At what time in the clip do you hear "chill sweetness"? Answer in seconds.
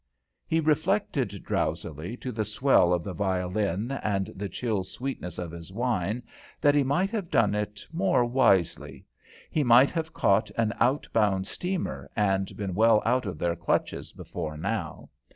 4.49-5.37